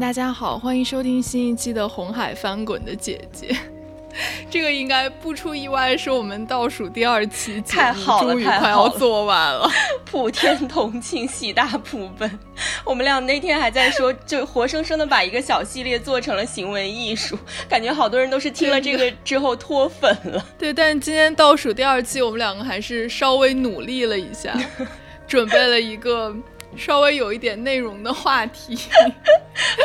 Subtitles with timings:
[0.00, 3.52] 大家好，欢迎收听新一期的《红海翻滚的姐姐》。
[4.50, 9.70] 这个应该不出意外，是我们倒数第二期，太好了，终于快要做完了。
[10.04, 12.28] 普天同庆，喜大普奔。
[12.84, 20.44] 我们俩那天还在说，就活生生的把一个小系列做成了行为艺术，感觉好多人都是听了这个之后脱粉了。
[20.58, 24.58] 对，但今天倒数第二期，我们两个还是稍微努力了一下，
[25.26, 26.34] 准备了一个。
[26.76, 28.78] 稍微有一点内容的话题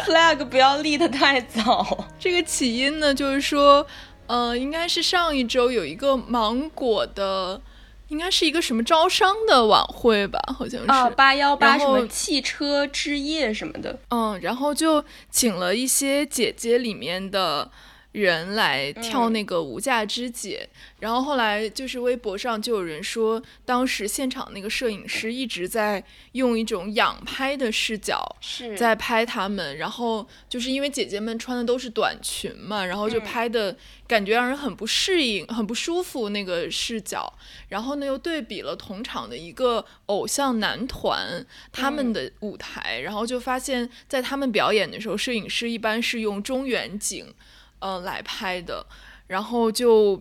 [0.05, 2.05] ，flag 不要立得太早。
[2.19, 3.83] 这个起因呢，就是说，
[4.27, 7.59] 呃，应该是上一周有一个芒果的，
[8.07, 13.99] 应该是一个什么招商的晚会吧，好像是啊，八幺八什么汽车之夜什么的。
[14.09, 17.71] 嗯，然后就请了一些姐姐里面的。
[18.15, 20.67] 人来跳那个无价之姐，
[20.99, 28.23] 然后后来就是微博上就有人说，当时现场那个摄影师一直在用一种仰拍的视角
[28.77, 33.75] 在拍他们，然后就是因为姐姐们穿的都是短裙嘛，然后就拍的
[34.07, 37.31] 感觉让人很不适应、很不舒服那个视角，
[37.67, 47.25] 然后呢又对比了同场的一个偶像男团他们的舞台，然后就发现，在他们表演的时候，摄影师一般是用中远景。
[47.87, 48.83] 嗯，来拍的，
[49.27, 50.19] 然后就，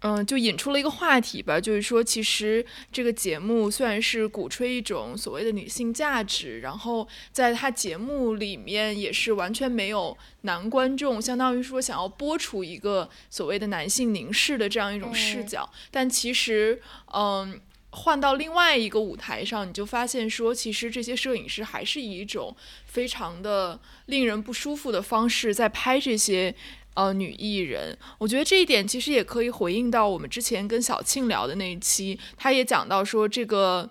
[0.00, 22.56] 嗯，就引出了一个话题吧，就是说，其实这个节目虽然是鼓吹一种所谓的女性价值，然后在它节目里面也是完全没有男观众，相当于说想要播出一个所谓的男性凝视的这样一种视角，但其实，嗯，换到另外一个舞台上，你就发现说，其实这些摄影师还是以一种
[22.86, 26.52] 非常的令人不舒服的方式在拍这些。
[26.94, 33.90] 呃，女艺人，我觉得这一点其实也可以回应到我们之前跟小庆聊的那一期，他也讲到说，这个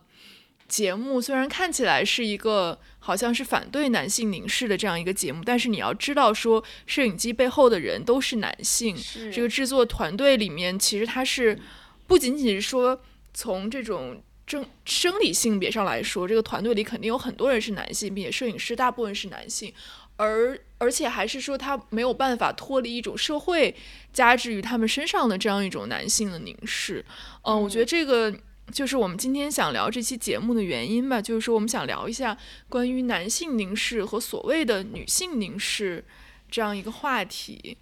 [0.70, 8.96] 节目虽然看起来是一个好像是反对男性凝视的这样一个节目，但是你要知道说，摄影机背后的人都是男性，
[9.34, 11.60] 这个制作团队里面其实他是
[12.08, 13.02] 不仅仅是说
[13.34, 19.74] 从这种正生理性别上来说，这个团队里肯定有很多人是男性，并且摄影师大部分是男性。
[20.16, 23.74] 而而且还是说他没有办法脱离一种社会
[24.12, 27.04] 加之于他们身上的这样一种男性的凝视，
[27.44, 28.36] 嗯，我觉得这个
[28.70, 36.04] 就是我们今天想聊这期节目的原因吧，就是说我们想聊一下关于男性凝视和所谓的女性凝视
[36.52, 37.78] 这样一个话题，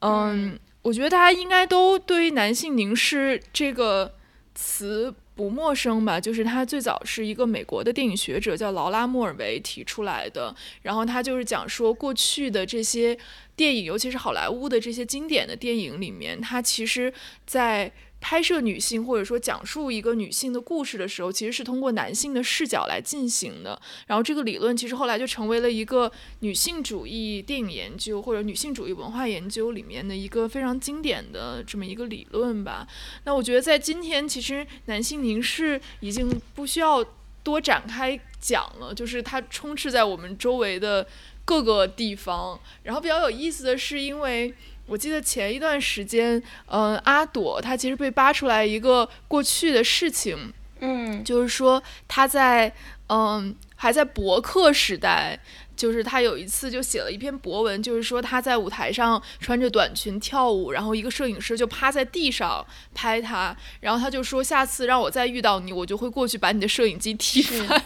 [0.00, 4.16] 嗯，我觉得大家应该都对于男性凝视这个
[4.52, 5.14] 词。
[5.34, 6.20] 不陌生吧？
[6.20, 10.54] 就是他最早是一个美国的电影学者，叫劳拉·莫尔维提出来的。
[10.82, 13.16] 然后他就是讲说，过去的这些
[13.56, 17.12] 电影，尤其是好莱坞的这些经典的电影里面，他其实，
[17.46, 17.90] 在
[18.22, 23.78] 拍摄女性或者说讲述一个女性的故事的时候，其实是通过男性的视角来进行的。
[24.06, 32.86] 然后这个理论其实后来就成为了一个女性主义电影研究或者女性主义文化研究里面的一个非常经典的这么一个理论吧。
[33.24, 37.04] 那我觉得在今天，其实男性凝视已经不需要
[37.42, 41.04] 多展开讲了，就是它充斥在我们周围的
[41.44, 42.58] 各个地方。
[42.84, 44.54] 然后比较有意思的是，因为。
[44.92, 52.70] 我记得前一段时间，嗯，阿朵她其实被扒出来一个过去的事情，嗯，就是说她在
[53.08, 55.40] 嗯还在博客时代，
[55.74, 67.82] 就是她有一次就写了一篇博文，就是说她在舞台上穿着短裙跳舞，然后一个摄影师就趴在地上拍她，然后她就说下次让我再遇到你，我就会过去把你的摄影机踢翻。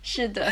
[0.00, 0.50] 是的。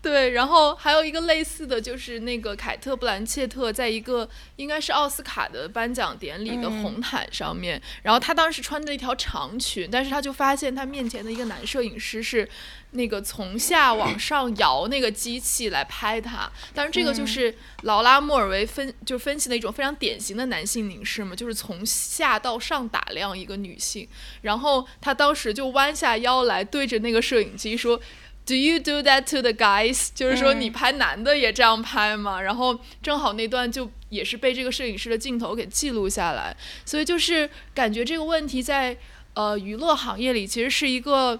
[0.00, 12.48] 对，然后还有一个类似的就是那个凯特·布兰切特在一个应该是奥斯卡的颁奖典礼的红毯上面，然后她当时穿着一条长裙，但是她就发现她面前的一个男摄影师是
[12.92, 17.52] 那个从下往上摇那个机器来拍她，当然这个就是
[17.82, 24.08] 劳拉·莫尔维分就分析的一种非常典型的男性凝视嘛，就是从下到上打量一个女性，
[24.42, 28.00] 然后她当时就弯下腰来对着那个摄影机说。
[28.48, 30.08] Do you do that to the guys？
[30.14, 32.40] 就是说你拍男的也这样拍吗？
[32.40, 36.56] 然后正好那段就也是被这个摄影师的镜头给记录下来，
[36.86, 38.96] 所以就是感觉这个问题在
[39.34, 41.38] 呃娱乐行业里其实是一个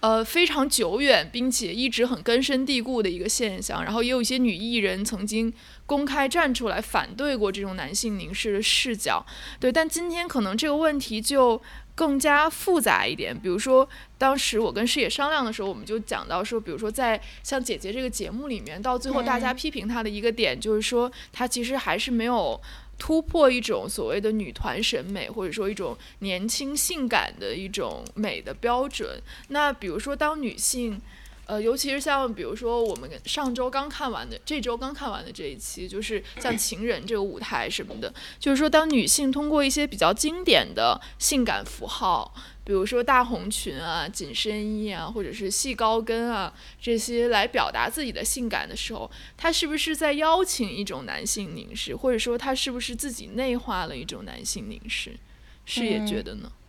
[0.00, 3.84] 呃非常久远，并且一直很根深蒂固的一个现象。
[3.84, 5.54] 然后也有一些女艺人曾经
[5.86, 9.24] 公开站出来反对过这种男性凝视的视角。
[9.60, 11.62] 对，但今天可能这个问题就。
[11.94, 22.60] 更加复杂一点，比如说，当时我跟师姐商量的时候，我们就讲到说，比如说在像姐姐这个节目里面，到最后大家批评她的一个点，就是说她其实还是没有
[22.98, 29.20] 突破一种所谓的女团审美，或者说一种年轻性感的一种美的标准。
[29.48, 31.00] 那比如说，当女性。
[31.46, 42.32] 呃，尤其是像比如说我们上周刚看完的，这周刚看完的这一期，就是像情人这个舞台什么的，就是说当女性通过一些比较经典的性感符号，
[42.64, 55.16] 比如说大红裙啊、紧身衣啊，或者是细高跟啊这些来表达自己的性感的时候，她是不是在邀请一种男性凝视，或者说她是不是自己内化了一种男性凝视？
[55.64, 56.44] 是也觉得呢？
[56.44, 56.61] 嗯，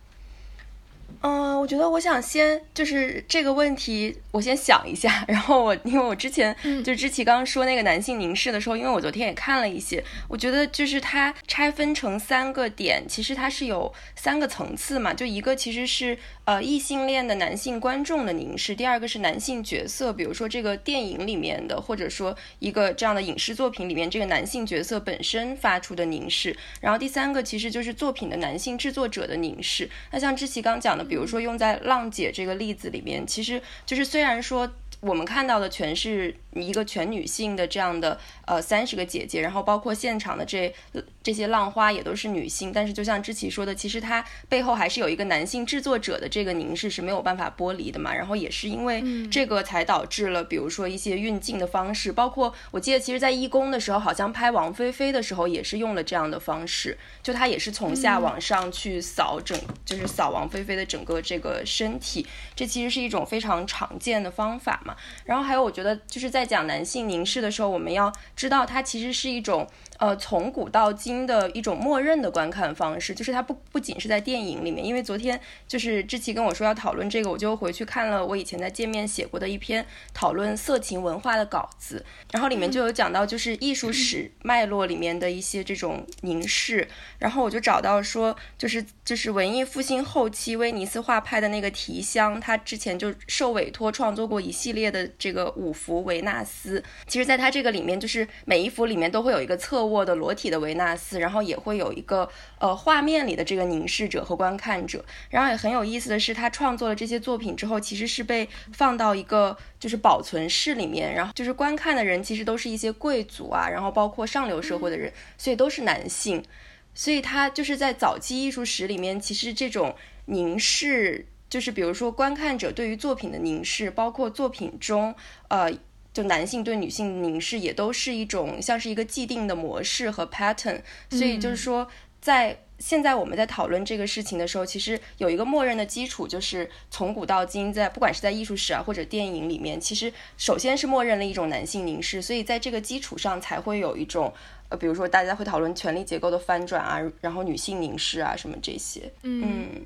[1.22, 5.24] 我觉得我想先就是这个问题，我先想一下。
[5.26, 15.14] 然后我因为我之前就之前刚刚说那个男性凝视的时候，因为我昨天也看了一些，我觉得就是它拆分成三个点，其实它是有三个层次嘛。
[15.14, 29.88] 就一个其实是呃异性恋的男性观众的凝视，第二个是男性角色，比如说这个电影里面的，或者说一个这样的影视作品里面这个男性角色本身发出的凝视，然后第三个其实就是作品的男性制作者的凝视。
[30.10, 31.03] 那像志奇刚讲的。
[31.04, 34.70] 比如说用在浪姐这个例子里面，其实就是虽然说。
[35.04, 40.74] 我们看到的全是一个全女性的这样的呃三十个姐姐，然后包括现场的这
[41.22, 48.14] 这些浪花也都是女性，但是就像之琪说的，其实它背后还是有一个男性制作者的这个凝视是没有办法剥离的嘛。
[48.14, 64.93] 然后也是因为这个才导致了，比如说一些运镜的方式，包括我记得其实在义工的时候，好像拍王菲菲的时候也是用了这样的方式，就他也是从下往上去扫整，就是扫王菲菲的整个这个身体，这其实是一种非常常见的方法嘛。
[65.24, 69.66] 然后还有，我觉得就是在讲男性凝视的时候，我们要知道它其实是一种。
[69.98, 74.84] 呃，从古到今的一种默认的观看方式，就是它不不仅是在电影里面。
[74.84, 86.86] 因为昨天就是志奇跟我说要讨论这个，我就回去看了我以前在界面写过的一篇讨论色情文化的稿子，然后里面就有讲到就是艺术史脉络里面的一些这种凝视，
[87.18, 99.93] 然后我就找到说，就是就是文艺复兴后期威尼斯画派的那个提香，他之前就受委托创作过一系列的这个五幅维纳斯，其实在他这个里面，就是每一幅里面都会有一个侧卧。
[99.94, 116.44] 卧的裸体的维纳斯，然后也会有一个呃画面里的这个凝视者和观看者，然后也很有意思的是，他创作了这些作品之后，其实是被放到一个就是保存室里面，然后就是观看的人其实都是一些贵族啊，然后包括上流社会的人，所以都是男性，
[116.92, 119.94] 所以他就是在早期艺术史里面，其实这种
[120.26, 125.14] 凝视，就是比如说观看者对于作品的凝视，包括作品中
[125.48, 125.70] 呃。
[126.14, 130.80] 就男性对女性凝视也都是一种像是一个既定的模式和 pattern，
[131.10, 131.86] 所以就是说，
[132.20, 144.32] 在现在我们在讨论这个事情的时候，其实有一个默认的基础，就是从古到今，在不管是在艺术史啊或者电影里面，其实首先是默认了一种男性凝视，所以在这个基础上才会有一种
[144.68, 149.84] 呃，比如说大家会讨论权力结构的翻转啊，然后女性凝视啊什么这些，嗯。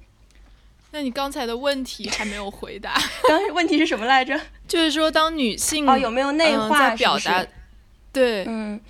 [0.90, 2.94] 那你刚才的问题还没有回答，
[3.29, 4.38] 刚问题是什么来着？
[4.67, 7.46] 就是说，当女性哦有没有内化表达？
[8.12, 8.81] 对，嗯，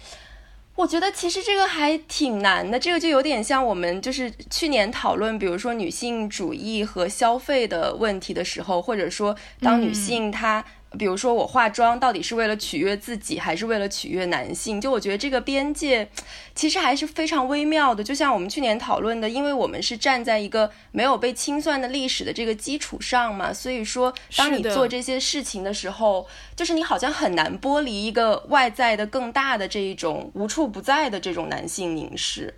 [0.76, 10.64] 我觉得其实这个还挺难的，这个就有点像我们就是去年讨论，比如说女性主义和消费的问题的时候，或者说当女性她。
[10.96, 14.80] 比如说，我化妆到底是为了取悦自己，还是为了取悦男性？
[14.80, 16.08] 就我觉得这个边界
[16.54, 18.02] 其实还是非常微妙的。
[18.02, 26.26] 就像我们去年讨论的，因为我们是站在一个没有被清算的历史的这个基础上嘛，所以说，当你做这些事情的时候，
[26.56, 32.54] 就是你好像很难剥离一个外在的更大的这一种无处不在的这种男性凝视。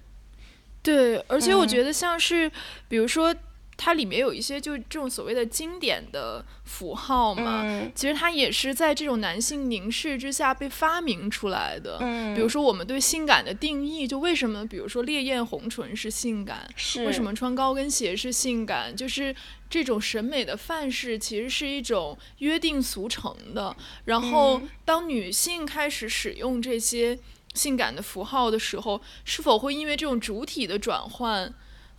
[0.82, 2.52] 对，而且我觉得像是，
[2.86, 3.34] 比如说。
[3.82, 11.96] 它里面有一些就这种所谓的经典的符号嘛，其实它也是在这种男性凝视之下被发明出来的。
[12.02, 16.68] 嗯，比如说我们对性感的定义，就为什么比如说烈焰红唇是性感，
[16.98, 19.34] 为什么穿高跟鞋是性感，就是
[19.70, 23.74] 这种审美的范式其实是一种约定俗成的。
[24.04, 27.18] 然后当女性开始使用这些
[27.54, 31.50] 性感的符号的时候，是否会因为这种主体的转换，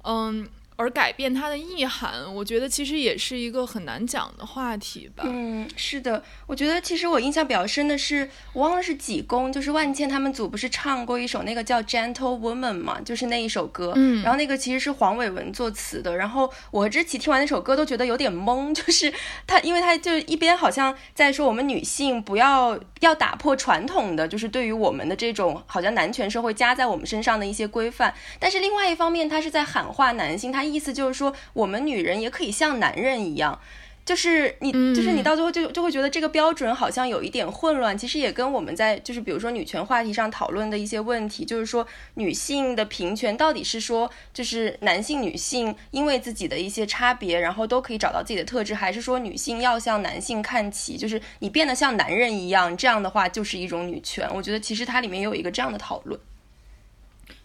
[0.04, 0.48] 嗯？
[0.82, 5.24] 而改变它的意涵，我觉得其实也是一个很难讲的话题吧。
[5.28, 13.94] 嗯，是的，我觉得其实我印象比较深的是，我忘了是几公，就是万茜他们组不是唱过一首那个叫《Gentle Woman》嘛，就是那一首歌。
[13.96, 19.14] 嗯，然后那个其实是黄伟文作词的，然后我和知琪听完那首歌都觉得有点懵，就是
[19.46, 30.71] 他，因为他就一边好像在说我们女性不要要打破传统的，就是对于我们的这种好像男权社会加在我们身上的一些规范，但是另外一方面他是在喊话男性，他。
[30.72, 33.60] 意思就是说，我们女人也可以像男人一样，
[34.04, 37.96] 就是你，就是你到最后就就会觉得这个标准好像有一点混乱。
[37.98, 41.86] 其实也跟我们在就是比如说女权话题上讨论的一些问题，就是说
[42.16, 54.28] 女性的平权到底是说就是男性女性因为自己的一些差别，然后都可以找到自己的特质，还是说女性要向男性看齐，就是你变得像男人一样，这样的话就是一种女权。
[54.34, 56.20] 我觉得其实它里面有一个这样的讨论。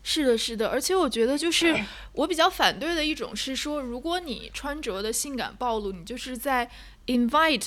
[0.09, 1.77] 是的，是的，而且我觉得就是
[2.13, 6.71] 我比较反对的一种是说，如果你穿着的性感暴露，你就是在
[7.09, 7.67] invite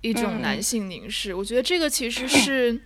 [0.00, 1.34] 一种男性凝视。
[1.34, 2.80] 我觉得这个其实 是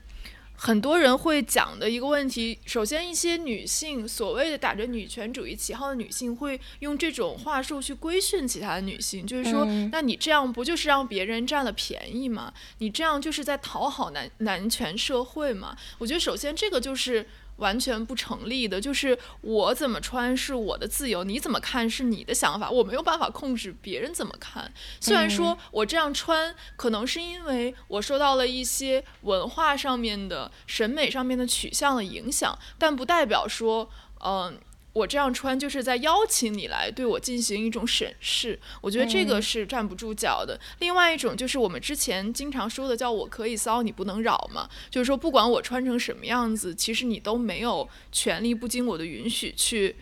[0.56, 2.58] 很多人会讲的一个问题。
[2.64, 12.54] 首先，一些女性所谓的打着女权主义旗号的女性，会用这种话术去规训其他的女性，就是说，那你这样不就是让别人占了便宜吗？
[12.78, 15.76] 你这样就是在讨好男男权社会吗？
[15.99, 17.28] 我觉得首先这个就是。
[17.56, 24.73] 完全不成立的，就是我怎么穿是我的自由，你怎么看是你的想法，我没有办法控制别人怎么看。
[25.00, 33.90] 虽然说我这样穿，可能是因为我受到了一些文化上面的审美上面的取向的影响，但不代表说，
[34.25, 34.58] 嗯。
[34.95, 40.59] 我这样穿就是在邀请你来对我进行一种审视，我觉得这个是站不住脚的。
[40.79, 49.97] 另外一种就是我们之前经常说的，叫我可以骚，你不能扰嘛，就是说不管我穿成什么样子，其实你都没有权利不经我的允许去，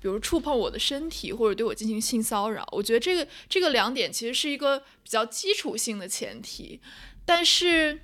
[0.00, 2.64] 比如触碰我的身体或者对我进行性骚扰。
[2.70, 6.80] 我觉得这个这个两点其实是一个比较基础性的前提，
[7.24, 7.98] 但是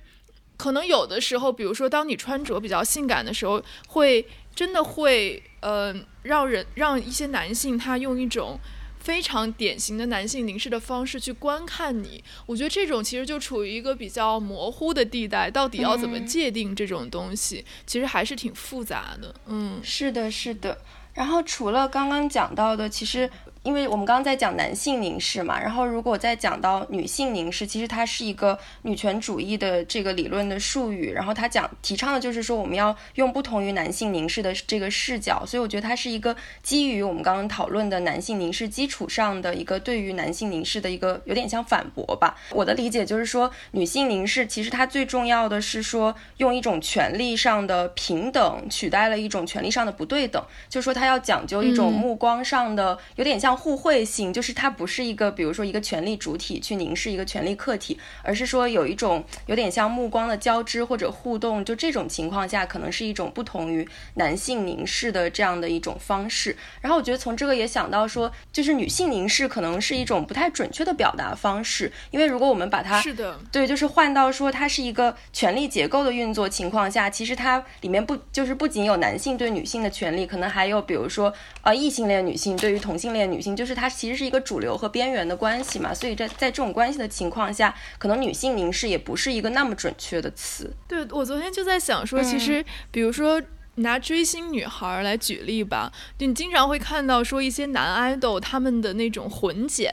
[0.57, 5.41] 可能有的时候，比如说当你穿着比较性感的时候，会真的会。
[5.63, 8.59] 呃，让人让一些男性他用一种
[8.99, 19.35] 非常典型的男性凝视的方式去观看你，我觉得这种其实就处于一个比较模糊的地带，到底要怎么界定这种东西，其实还是挺复杂的。
[19.47, 20.77] 嗯，是的，是的。
[21.13, 23.29] 然后除了刚刚讲到的，其实。
[23.63, 42.35] 因为我们刚刚在讲男性凝视嘛，然后如果再讲到女性凝视，其实它是一个女权主义的这个理论的术语，然后它讲提倡的就是说我们要用不同于男性凝视的这个视角，所以我觉得它是一个基于我们刚刚讨论的男性凝视基础上的一个对于男性凝视的一个有点像反驳吧。
[42.51, 53.52] 我的理解就是说，女性凝视其实它最重要的是说用一种权利上的平等取代了一种权利上的不对等，就是说它要讲究一种目光上的有点像。
[53.55, 66.57] 互惠性就是它不是一个，比如说一个权力主体去凝视一个权力客体，而是说有一种有点像目光的交织或者互动，就这种情况下可能是一种不同于男性凝视的这样的一种方式。
[66.81, 81.31] 然后我觉得从这个也想到说，就是女性凝视可能是一种不太准确的表达方式，因为如果我们把它是的对，就是换到说它是一个权力结构的运作情况下，其实它里面不就是不仅有男性对女性的权利，可能还有比如说
[81.61, 83.42] 呃异性恋女性对于同性恋女。
[83.55, 90.73] 就是它其实是一个主流和边缘的关系嘛，所以在在这种关系的情况下，可能女性凝视也不是一个那么准确的词。
[90.87, 93.41] 对我昨天就在想说，其实比如说
[93.75, 99.91] 拿追星女孩来举例吧，就你经常会看到说一些男爱豆他们的那种混剪，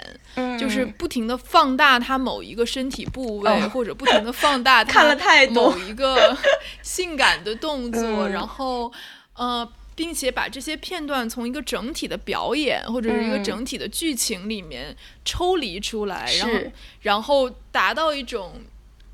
[0.59, 5.15] 就是不停的放大他某一个身体部位，或者不停的放大 他
[5.53, 6.37] 某一个
[6.83, 8.93] 性感的动作，然后
[9.35, 9.67] 呃。
[10.01, 18.63] 并且把这些片段从一个整体的表演或者是一个整体的剧情里面抽离出来，然后然后达到一种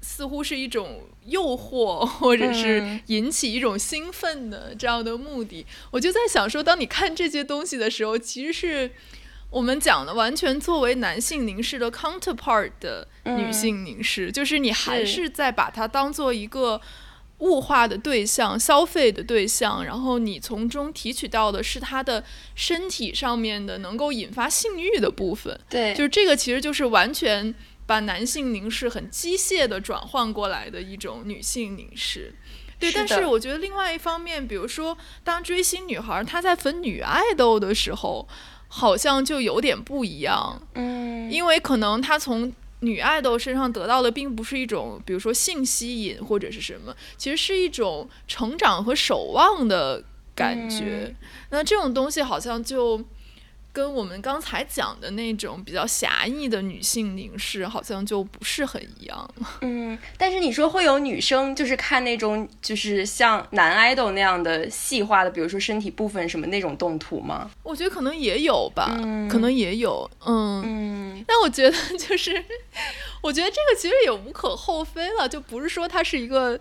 [0.01, 5.67] 似乎是一种诱惑或者是引起一种兴奋的这样的目的。
[5.91, 8.93] 我就在想说，当你看这些东西的时候，其实是
[9.51, 16.81] 我们讲的完全作为男性凝视的 counterpart 的女性凝视，就是你还是在把它当做一个。
[17.39, 22.25] 物化的对象、消费的对象，然后你从中提取到的是他的
[22.55, 25.59] 身体上面的能够引发性欲的部分。
[25.69, 32.35] 对，就是这个，其实就是完全把男性凝视很机械的转换过来的一种女性凝视。
[32.79, 38.29] 对，但是我觉得另外一方面，比如说当追星女孩她在粉女爱豆的时候，
[38.69, 40.61] 好像就有点不一样。
[40.75, 42.53] 嗯，因为可能她从
[42.87, 50.05] 女爱豆身上得到的并不是一种，比如说性吸引或者是什么，其实是一种成长和守望的
[50.37, 51.15] 感觉。
[51.51, 53.05] 那这种东西好像就
[53.77, 59.31] 跟我们刚才讲的那种比较狭义的女性凝视，好像就不是很一样。
[59.61, 67.51] 嗯，但是你说会有女生就是看那种就是像男 idol 那样的细化的，比如说身体部分什么那种动图吗？
[67.63, 68.87] 我觉得可能也有吧，
[69.31, 70.11] 可能也有。
[70.25, 72.33] 嗯嗯，但我觉得就是，
[73.21, 76.59] 我觉得这个其实也无可厚非了，就不是说它是一个。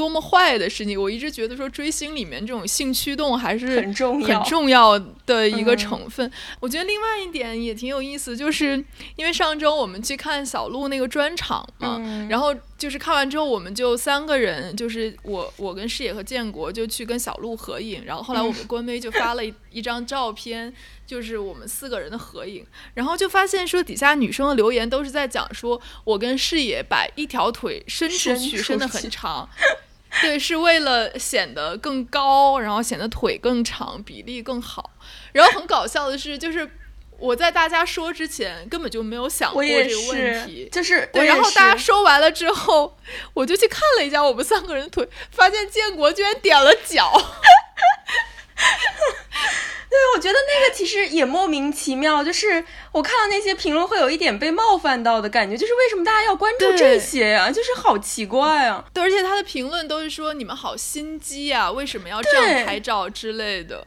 [0.00, 0.98] 多么坏的事情！
[0.98, 6.32] 我一直觉得说追星里面这种性驱动还是很重要、很重要的一个成分。
[6.58, 8.82] 我觉得另外一点也挺有意思，就是
[9.16, 11.98] 因为上周我们去看小鹿那个专场嘛，
[12.30, 20.72] 然后就是看完之后，我们就三个人，就是我、我跟视野和建国就去跟小鹿合影，然后后来我们官微就发了一 一张照片，
[21.06, 22.64] 就是我们四个人的合影，
[22.94, 29.46] 然后就发现说底下女生的留言都是在讲说我跟视野把一条腿伸出去，伸得很 长。
[30.22, 34.90] 对，是为了显得更高，然后显得腿更长，比例更好。
[35.32, 36.68] 然后很搞笑的是，就是
[37.18, 41.26] 我在大家说之前根本就没有想过这个问题，就是对。
[41.26, 42.98] 然后大家说完了之后，
[43.34, 47.12] 我就去看了一下我们三个人的腿，发现建国居然点了脚。
[49.90, 57.50] 对，我觉得那个其实也莫名其妙，就是我看到那些评论会有一点被冒犯到的感觉，就是为什么大家要关注这些呀？
[57.50, 58.84] 就是好奇怪啊！
[58.94, 63.86] 对，而且他的评论都是说你们好心机啊，为什么要这样拍照之类的，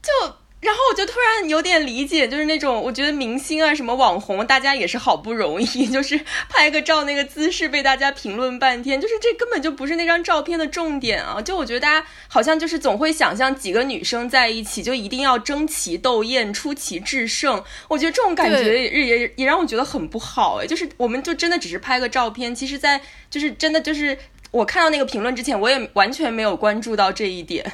[0.00, 0.36] 就。
[0.62, 11.42] 然后我就突然有点理解，就是那种我觉得明星啊什么网红，大家也是好不容易，就是拍个照那个姿势被大家评论半天，就是这根本就不是那张照片的重点啊！
[11.42, 20.66] 就我觉得大家好像就是总会想象几个女生在一起就一定要争奇斗艳、出奇制胜，我觉得这种感觉也也也让我觉得很不好哎！
[20.66, 24.16] 就是我们就真的只是拍个照片，其实，在就是真的就是
[24.52, 27.64] 我看到那个评论之前，我也完全没有关注到这一点。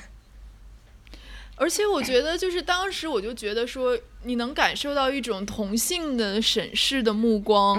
[1.58, 3.98] 而且我觉得，就是当时我就觉得说。
[4.25, 7.78] 你能感受到一种同性的审视的目光，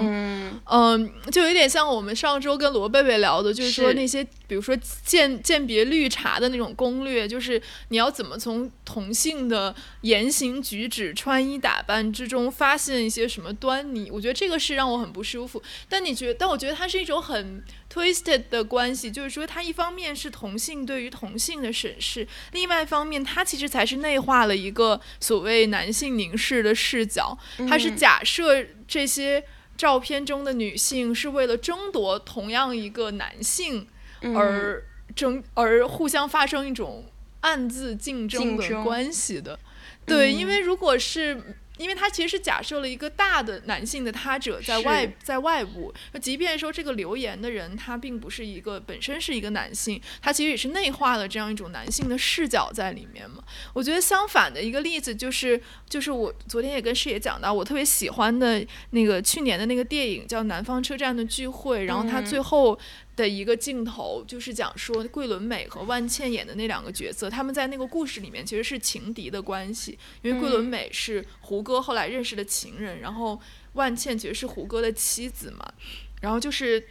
[0.64, 14.10] 嗯，就有点像我们上周跟罗贝贝聊的，就是说那些，比如说鉴鉴别绿茶的那种攻略，就是你要怎么从同性的言行举止、穿衣打扮之中发现一些什么端倪。
[14.10, 15.62] 我觉得这个是让我很不舒服。
[15.90, 26.29] 但你觉，但我觉得它是一种很 twisted 的关系，就是说它一方面是同性对于同性的审视，另外一方面它其实才是内化了一个所谓男性凝。
[26.36, 27.36] 视的视角，
[27.68, 29.44] 它是假设这些
[29.76, 33.86] 照片中的女性是为了争夺同样一个男性
[34.34, 34.82] 而
[35.14, 37.04] 争，而互相发生一种
[37.40, 39.58] 暗自竞争的关系的。
[40.06, 41.56] 对，因为如果是。
[41.80, 53.42] 因为它其实是假设了一个大的男性的他者在外在外部，那即便说这个留言的人他并不是一个本身是一个男性，他其实也是内化了这样一种男性的视角在里面嘛。
[53.72, 62.78] 我觉得相反的一个例子就是就是我昨天也跟师爷讲到，我特别喜欢的那个去年的那个电影叫《南方车站的聚会》，然后他最后。
[63.20, 73.38] 的一个镜头就是讲说桂纶镁和万茜演的那两个角色，他们在那个故事里面其实是情敌的关系，因为桂纶镁是胡歌后来认识的情人，然后
[73.74, 75.70] 万茜其实是胡歌的妻子嘛，
[76.22, 76.82] 然后就是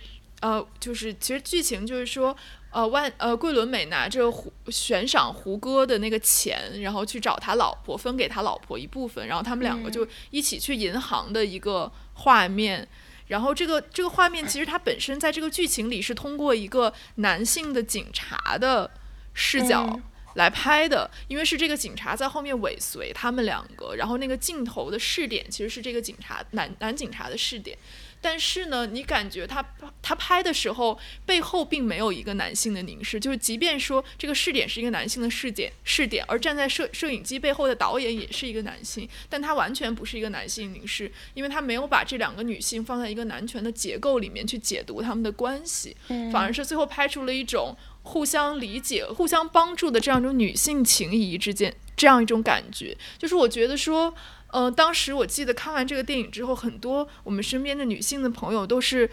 [0.41, 2.35] 呃就是其实剧情就是说
[2.69, 12.87] 呃万呃桂纶镁拿着胡悬赏胡歌的那个钱，然后去找他老婆分给他老婆一部分，然后他们两个就一起去银行的一个画面。
[13.29, 18.91] 然后这个这个画面其实它本身在这个剧情里是通过一个男性的警察的
[19.33, 19.99] 视角
[20.33, 27.77] 来拍的，因为是这个警察在后面尾随他们两个，然后那个镜头的视点其实是这个警察男男警察的视点。
[28.21, 29.63] 但是呢，你感觉他
[30.01, 45.95] 他拍的时候背后并没有一个男性的凝视，就是即便说这个视点是一个男性的视点视点，而站在摄摄影机背后的导演也是一个男性，但他完全不是一个男性凝视，因为他没有把这两个女性放在一个男权的结构里面去解读他们的关系，
[46.31, 54.13] 反而是最后拍出了一种互相理解、互相帮助的这样一种女性情谊之间这样一种感觉，就是我觉得说。
[54.51, 59.09] 呃，当时我记得看完这个电影之后，很多我们身边的女性的朋友都是，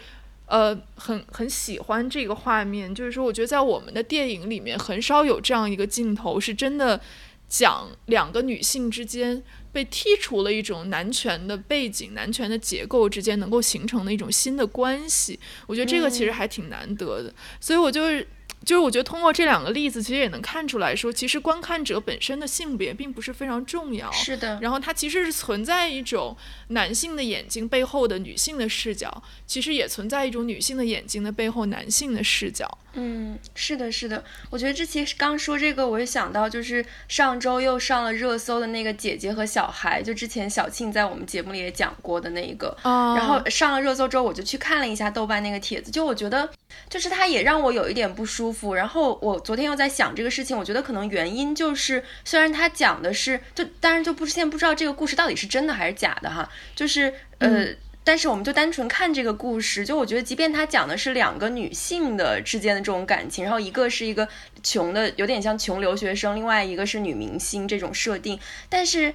[0.47, 2.93] 呃，很很喜欢这个画面。
[2.93, 6.99] 就是说，我觉得在我们的电影里面，很少有这样一个镜头，是真的
[7.47, 15.39] 讲两个女性之间被剔除了一种男权的背景、男权的结构之间能够形成的一种新的关系。
[15.67, 17.33] 我觉得这个其实还挺难得的。
[17.59, 18.27] 所以我就是。
[18.67, 24.11] 就是我觉得通过这两个例子，其实也能看出来说，其实观看者本身的性别并不是非常重要。
[24.11, 24.59] 是的。
[24.61, 26.35] 然后它其实是存在一种
[26.67, 32.67] 男性的眼睛背后的女性的视角，其实也存在一种女性的眼睛的背后男性的视角。
[32.99, 34.21] 嗯，是的，是的。
[34.49, 42.75] 我觉得这其实刚说这个，我也想到就是上周又上了热搜的那个姐姐和小孩，就之前小庆在我们节目里也讲过的那一个。
[42.83, 46.49] 然后上了热搜之后，我就去看了一下豆瓣那个帖子，就我觉得
[46.89, 48.56] 就是它也让我有一点不舒服。
[48.73, 57.67] 然后我昨天又在想这个事情，我觉得可能原因就是，虽然他讲的是，就当然就不现在不知道这个故事到底是真的还是假的哈，就是呃。
[58.03, 64.25] 但是我们就单纯看这个故事，就我觉得，即便他讲的是两个女性的之间的这种感情，然后一个是一个
[64.63, 68.39] 穷的，有点像穷留学生，另外一个是女明星这种设定，
[68.69, 69.13] 但是。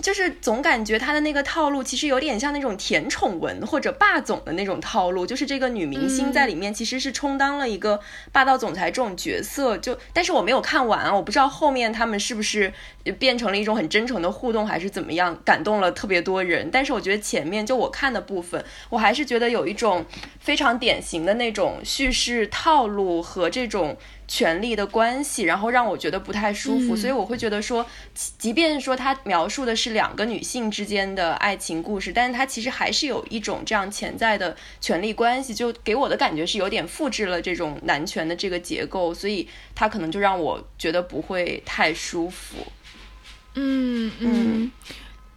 [0.00, 8.00] 就是总感觉他的那个套路其实有点像那种甜宠文或者霸总的那种套路，就是这个女明星在里面其实是充当了一个
[8.32, 9.76] 霸道总裁这种角色。
[9.78, 12.72] 就但是我没有看完，我不知道后面他们是不是
[13.18, 16.70] 变成了一种很真诚的互动，还是怎么样，感动了特别多人。
[16.70, 20.06] 但是我觉得前面就我看的部分，我还是觉得有一种
[20.38, 23.96] 非常典型的那种叙事套路和这种。
[24.28, 42.58] 权力的关系，然后让我觉得不太舒服，所以我会觉得说，即便说他描述的是两个女性之间的爱情故事，但是他其实还是有一种这样潜在的权力关系，就给我的感觉是有点复制了这种男权的这个结构，所以他可能就让我觉得不会太舒服。
[43.54, 44.70] 嗯嗯，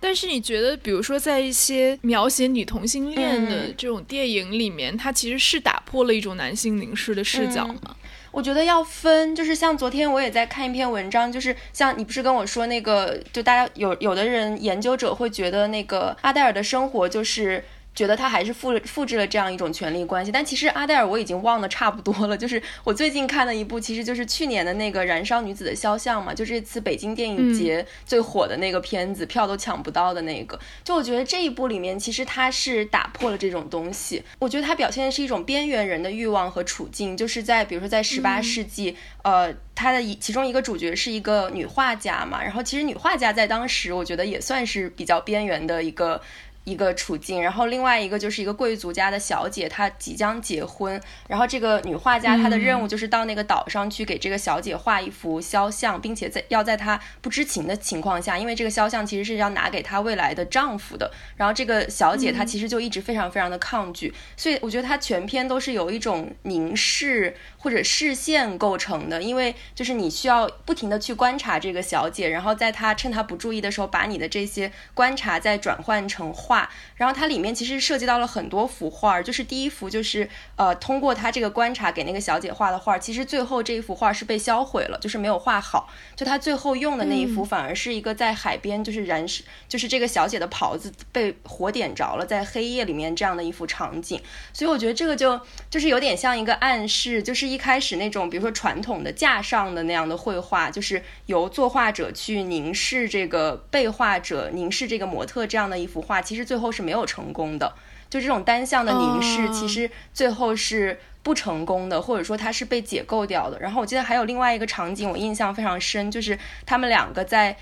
[0.02, 7.96] 但是你觉得，比如说在一些描写女同性恋的这种电影里面，它其实是打破了一种男性凝视的视角吗？
[8.32, 17.64] 我觉得要分，就是像昨天我也在看一篇文章，就是像你不是跟我说那个，就大家有有的人研究者会觉得那个阿黛尔的生活就是。
[17.94, 22.38] 觉得他还是复复制了这样一种权力关系，但其实阿黛尔我已经忘得差不多了。
[22.40, 30.58] 就是我最近看的一部，其实就是去年的那个《燃烧女子的肖像》嘛，就这次北京电影节最火的那个片子，票都抢不到的那个。
[30.84, 34.24] 就我觉得这一部里面，其实它是打破了这种东西。
[34.40, 46.22] 我觉得它表现的是一种边缘人的欲望和处境，就是在比如说在十八世纪，呃，它的一其中一个主角是一个女画家嘛，然后其实女画家在当时，我觉得也算是比较边缘的一个。
[46.64, 76.32] 一个处境，然后另外一个就是一个贵族家的小姐，她即将结婚，然后这个女画家她的任务就是到那个岛上去给这个小姐画一幅肖像，并且在要在她不知情的情况下，因为这个肖像其实是要拿给她未来的丈夫的，然后这个小姐她其实就一直非常非常的抗拒，所以我觉得她全篇都是由一种凝视或者视线构成的，因为就是你需要不停的去观察这个小姐，然后在她趁她不注意的时候，把你的这些观察再转换成。
[76.52, 85.90] 画，然后它里面其实涉及到了很多幅画，就是第一幅就是呃，通过他这个观察给那个小姐画的画，其实最后这一幅画是被销毁了，就是没有画好。
[86.14, 89.26] 就他最后用的那一幅，反而是一个在海边，就是燃，
[89.70, 94.22] 就是这个小姐的袍子被火点着了，在黑夜里面这样的一幅场景。
[94.52, 106.41] 所以我觉得这个就就是有点像一个暗示，就是一开始那种比如说传统的架上的那样的绘画，就是由作画者去凝视这个被画者，凝视这个模特这样的一幅画，其实。
[106.44, 107.74] 最后是没有成功的，
[108.10, 113.60] 就这种单向的凝视，其实最后是不成功的，或者说它是被解构掉的。
[113.60, 117.58] 然后我记得还有另外一个场景，我印象非常深，就是他们两个在，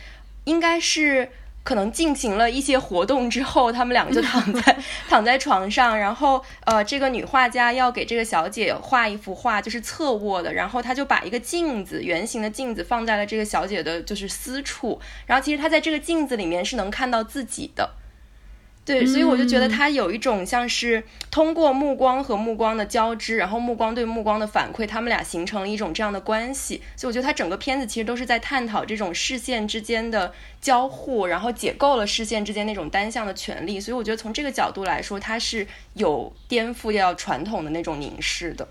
[0.45, 1.29] 应该是
[1.61, 4.77] 可能进行了一些活动之后，他们两个就躺在
[5.09, 17.91] 躺在床上，然后呃，这个女画家要给这个小姐画一幅画，就是侧卧的，然后她就把一个镜子，圆形的镜子放在了这个小姐的就是私处，然后其实她在这个镜子里面是能看到自己的。
[18.89, 26.81] 对，所以我就觉得他有一种像是通过目光和目光的交织，然后目光对目光的反馈，他们俩形成了一种这样的关系。
[26.95, 33.79] 所以我觉得他整个片子其实都是在探讨这种视线之间的交互，然后解构了视线之间那种单向的权利。
[33.79, 38.67] 所以我觉得从这个角度来说，它是有颠覆掉传统的那种凝视的。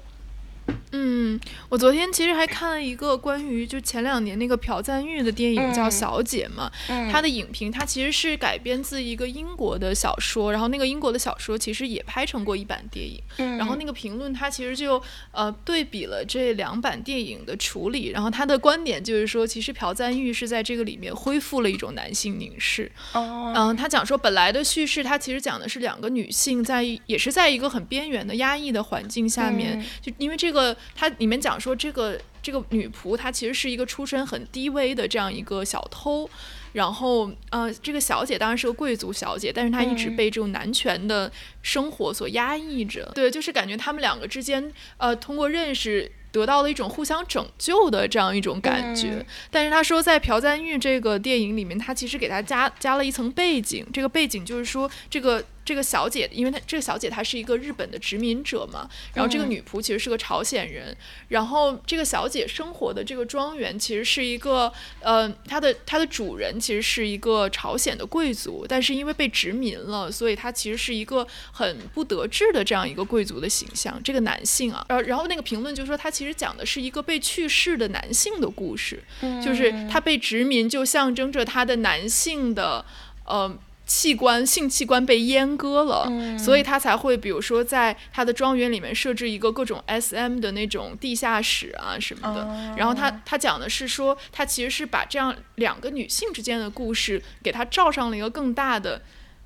[0.92, 6.70] 嗯，我昨天其实还看了一个关于就前两年那个朴赞玉的电影叫《小姐》嘛，
[7.12, 13.20] 他的影评，它其实是改编自一个英国的小说，然后那个英国的小说其实也拍成过一版电影，
[13.58, 30.77] 然后那个评论他其实就呃对比了这两版电影的处理，然后他的观点就是说，其实朴赞玉是在这个里面恢复了一种男性凝视，嗯，他讲说本来的叙事，他其实讲的是两个女性在也是在一个很边缘的压抑的环境下面，就因为这个。
[30.78, 36.28] 个，它里面讲说，这个这个女仆她其实是一个出身很低微的这样一个小偷，
[36.72, 41.30] 然后呃，这个小姐当然是个贵族小姐，但是她一直被这种男权的
[41.62, 43.10] 生活所压抑着。
[43.14, 49.24] 对，就是感觉他们两个之间，呃，通过认识得到了一种互相拯救的这样一种感觉。
[49.50, 55.44] 但是他说，在朴赞玉这个电影里面，他其实给他加加了一层背景，这个背景就是说这个。
[55.68, 60.96] 这个小姐，因为她这个小姐她是一个日本的殖民者嘛，然后这个女仆其实是个朝鲜人，
[61.28, 74.00] 然后这个小姐生活的这个庄园其实是一个，呃，她的她的主人其实是一个朝鲜的贵族，但是因为被殖民了，所以她其实是一个很不得志的这样一个贵族的形象。
[74.02, 79.02] 这个男性啊，然后然后那个评论就说他其实讲的是一个被去世的男性的故事，
[79.44, 82.82] 就是他被殖民就象征着他的男性的，
[83.26, 83.58] 呃。
[83.88, 86.06] 器官性器官被阉割了，
[86.38, 92.76] 所以他才会比如说在他的庄园里面设置一个各种 SM 的那种地下室啊什么的。
[92.76, 99.00] 然后他他讲的是说，他其实是把这样两个女性之间的故事给他罩上了一个更大的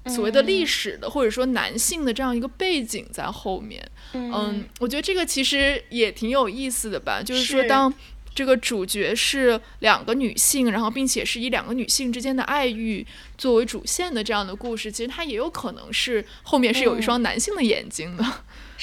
[0.06, 3.88] 所谓的历史的或者说男性的这样一个背景在后面。
[4.12, 7.94] 嗯，我觉得这个其实也挺有意思的吧，就是说当。
[8.34, 18.24] 这个主角是两个女性，然后并且是以两个女性之间的爱欲作为主线的这样的故事，其实它也有可能是后面是有一双男性的眼睛的。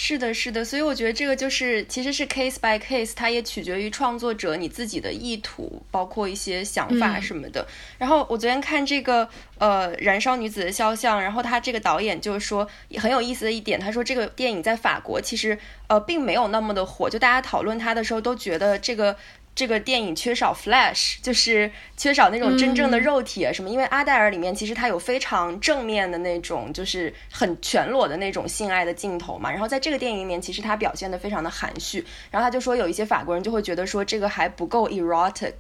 [0.02, 7.68] 是的，是的，所以我觉得这个就是其实是 case by case，它也取决于创作者你自己的意图，包括一些想法什么的。
[7.98, 19.18] 然后我昨天看这个呃《燃烧女子的肖像》，然后他这个导演就是说很有意思的一点，他说这个电影在法国其实呃并没有那么的火，就大家讨论它的时候都觉得这个。
[19.60, 23.69] 这个电影缺少 flash，就是缺少那种真正的肉体啊什么。
[23.69, 29.52] 因为阿黛尔里面其实它有非常正面的那种，就是很全裸的那种性爱的镜头嘛。
[29.52, 32.06] 然后在这个电影里面，其实他表现的非常的含蓄。
[32.32, 35.56] 然后他就说有一些法国人就会觉得说这个还不够 erotic。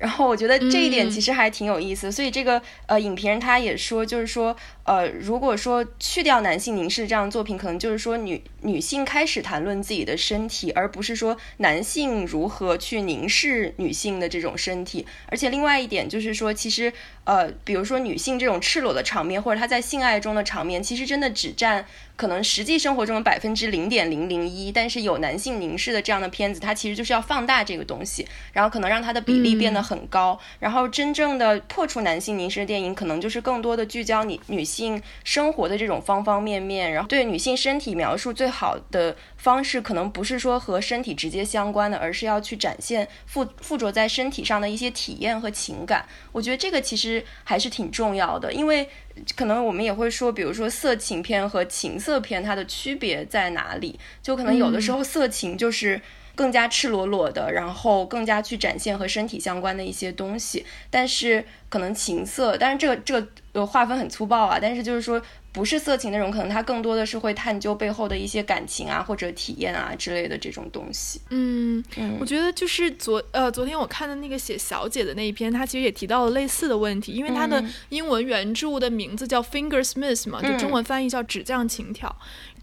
[0.00, 15.06] 然后我觉得这一点其实还挺有意思，所以这个呃影评人他也说，就是说呃如果说去掉男性凝视这样的作品，可能就是说女女性开始谈论自己的身体，而不是说男性如何去凝视女性的这种身体。
[15.26, 16.90] 而且另外一点就是说，其实
[17.30, 21.86] 呃比如说女性这种赤裸的场面，或者她在性爱中的场面，其实真的只占。
[22.16, 30.38] 可能实际生活中的百分之零点零零一，但是有男性凝视的这样的片子，它其实就是要放大这个东西，然后可能让它的比例变得很高。
[30.58, 46.04] 然后真正的破除男性凝视的电影，可能就是更多的聚焦你女性生活的这种方方面面，然后对女性身体描述最好的方式，可能不是说和身体直接相关的，而是要去展现附附着在身体上的一些体验和情感。
[46.32, 48.88] 我觉得这个其实还是挺重要的，因为。
[49.36, 54.00] 可能我们也会说，比如说色情片和情色片，它的区别在哪里？
[54.22, 56.00] 就可能有的时候色情就是
[56.34, 65.22] 更加赤裸裸的，然后更加去展现和身体相关的一些东西，但是可能情色，但是这个这个呃划分很粗暴啊，但是就是说。
[65.52, 71.20] 不是色情那种，可能它更多的是会探究背后的一些感情啊，或者体验啊之类的这种东西。
[71.30, 71.82] 嗯，
[72.20, 82.14] 我觉得就是昨呃昨天我看的那个写小姐的那一篇，它其实也提到了类似的问题，因为它的英文原著的名字叫 Fingersmith 嘛，就中文翻译叫纸匠情调。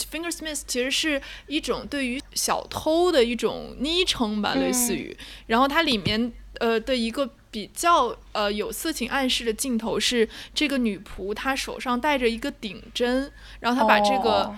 [0.09, 5.13] Fingersmith 其实是一种对于小偷的一种昵称吧，类似于。
[5.47, 7.29] 然后它里面呃的一个。
[7.51, 14.55] 比较呃有色情暗示的镜头是这个女仆，她手上戴着一个顶针，然后她把这个。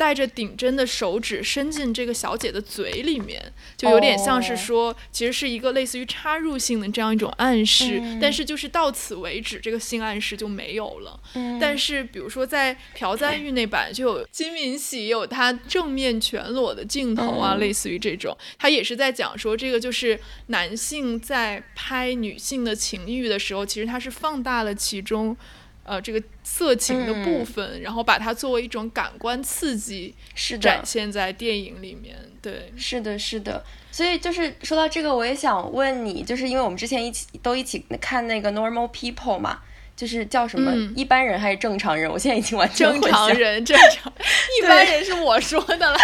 [0.00, 8.00] 带着顶针的手指伸进这个小姐的嘴里面，就有点像是说，其实是一个类似于插入性的这样一种暗示。
[8.18, 11.20] 但是就是到此为止，这个性暗示就没有了。
[11.60, 25.36] 但是比如说在朴赞玉那版，就有金敏喜有他正面全裸的镜头啊，类似于这种，他也是在讲说，这个就是男性在拍女性的情欲的时候，其实他是放大了其中。
[25.82, 32.16] 呃，这个色情的部分，然后把它作为一种感官刺激，是展现在电影里面。
[32.42, 33.64] 对，是的，是的。
[33.92, 39.60] 所以就是说到这个，我也想问你，就是因为我们之前一起都一起看那个《Normal People》嘛。
[40.00, 42.08] 就是叫什么一般人还是正常人？
[42.10, 44.10] 我现在已经完全正常人，正常
[44.58, 45.98] 一般人是我说的了，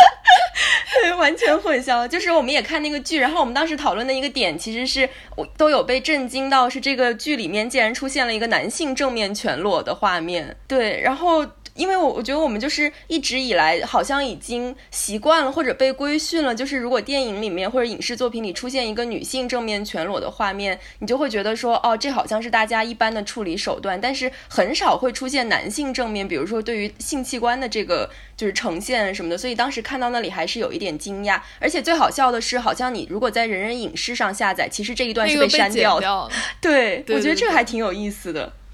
[1.16, 2.06] 完全混淆。
[2.06, 10.54] 就是我们也看那个剧，然后我们当时讨论的一个点，其实是我都有被震惊到，是这个剧里面竟然出现了一个男性正面全裸的画面。
[10.68, 11.46] 对，然后。
[11.76, 31.40] 因为我我觉得我们就是一直以来好像已经习惯了或者被规训了，就是如果电影里面或者影视作品里出现一个女性正面全裸的画面，你就会觉得说，哦，这好像是大家一般的处理手段，但是很少会出现男性正面，比如说对于性器官的这个就是呈现什么的，所以当时看到那里还是有一点惊讶。
[31.60, 36.30] 而且最好笑的是，好像你如果在人人影视上下载，其实这一段是被删掉的。
[36.60, 38.52] 对，我觉得这个还挺有意思的。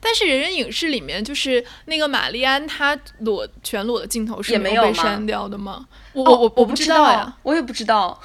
[0.00, 5.86] 但是人人影视里面，就是那个玛丽安她裸全裸的镜头是没有被删掉的吗？
[6.12, 8.20] 我我我我不知道呀，我也不知道。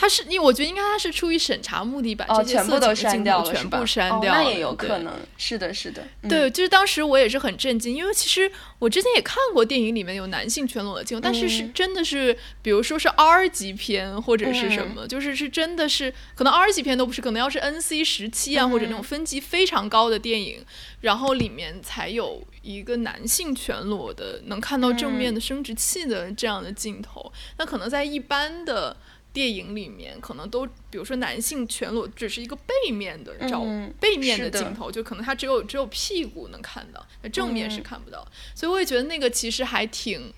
[0.00, 6.02] 他是因为我觉得应该他是出于审查目的把这些全部都删掉了，全部删掉，那也有可能是的，是的。
[6.26, 20.64] 对，就是当时我也是很震惊，因为其实我之前也看过电影里面有男性全裸的镜头，但是是真的是，比如说是 R 级片或者是什么，就是是真的是可能 R 级片都不是，可能要是 NC 十七啊或者那种分级非常高的电影，
[21.02, 27.30] 然后里面才有一个男性全裸的，能看到正面的生殖器的这样的镜头。
[27.58, 28.96] 那可能在一般的。
[29.32, 33.64] 电影里面可能都，比如说男性全裸，只是一个背面的照，
[34.00, 38.26] 背面的镜头，就可能他只有只有屁股能看到，那正面是看不到。
[38.54, 40.32] 所以我也觉得那个其实还挺，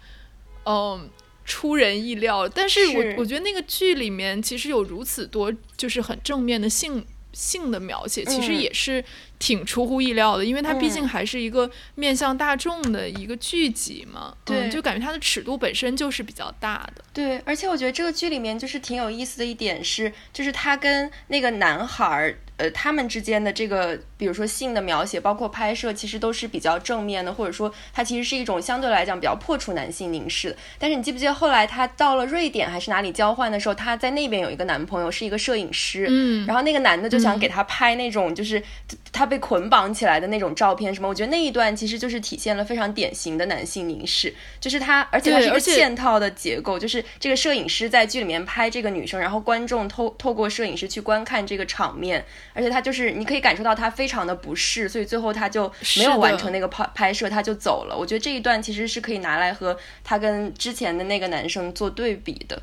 [0.64, 1.08] 嗯，
[1.44, 2.48] 出人意料。
[2.48, 9.04] 但是我我觉得那个剧里面其实有如此多就是很正面的性性的描写，其实也是。
[9.42, 17.02] 挺出乎意料的，因为它毕竟还是一个面向大众的一个剧集嘛，对，就感觉它的尺度本身就是比较大的。
[17.12, 30.56] 对，而且我觉得这个剧里面就是挺有意思的一点是，就是他跟那个男孩儿，呃，他们之间的这个，比如说性的描写，包括拍摄，其实都是比较正面的，或者说它其实是一种相对来讲比较破除男性凝视。
[30.78, 38.62] 但是你记不记得后来他到了瑞典还是哪里交换的时候，他在那边有一个男朋友是一个摄影师，嗯，然后那个男的就想给他拍那种就是
[39.10, 39.31] 他。
[39.32, 41.08] 被捆绑起来的那种照片，什么？
[41.08, 55.66] 我觉得那一段其实就是体现了非常典型的男性凝视，就是他，而且它是一个嵌套的结构，就是这个摄影师在剧里面拍这个女生，然后观众透透过摄影师去观看这个场面，而且他就是你可以感受到他非常的不适，所以最后他就
[55.96, 57.96] 没有完成那个拍拍摄，他就走了。
[57.96, 62.60] 我觉得这一段其实是可以拿来和他跟之前的那个男生做对比的。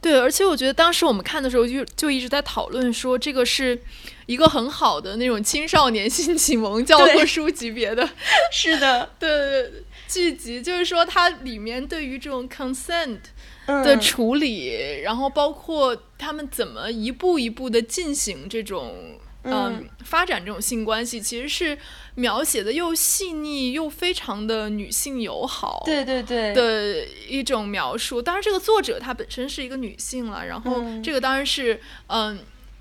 [0.00, 3.80] 对，而且我觉得当时我们看的时候就就一直在讨论说这个是。
[4.26, 8.08] 一个很好的那种青少年性启蒙教科书级别的，
[8.52, 9.72] 是的，对对对
[10.06, 13.18] 剧集，就是说它里面对于这种 consent
[13.66, 21.78] 的处理，然后包括他们怎么一步一步的进行这种嗯发展这种性关系，其实是
[22.16, 28.20] 描写的又细腻又非常的女性友好，对对对的一种描述。
[28.20, 32.38] 当然，这个作者她本身是一个女性了，然后这个当然是嗯。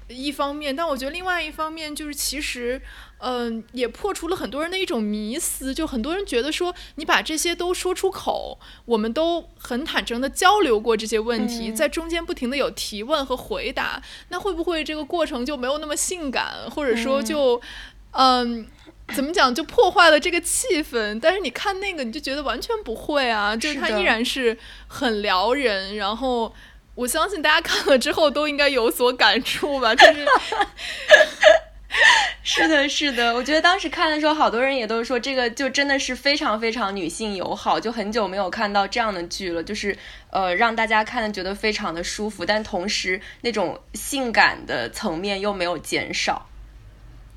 [0.09, 2.81] 一方面，但我觉得另外一方面就是，其实，
[3.19, 5.71] 嗯，也破除了很多人的一种迷思。
[5.71, 17.61] 就很多人觉得说，你把这些都说出口，我们都很坦诚的交流过这些问题，在中间不停的有提问和回答，那会不会这个过程就没有那么性感，或者说就，
[18.11, 18.67] 嗯，
[19.13, 21.19] 怎么讲，就破坏了这个气氛？
[21.19, 26.51] 但是你看那个，你就觉得完全不会啊，就是他依然是很撩人，然后。
[26.99, 30.25] 我相信大家看了之后都应该有所感触吧，就是，
[32.43, 33.33] 是的，是的。
[33.33, 39.97] 我觉得当时看的时候，好多人也都说这个就真的是非常非常女性友好，就很久没有看到这样的剧了，就是
[40.29, 46.49] 呃让大家看的觉得非常的舒服，但同时那种性感的层面又没有减少。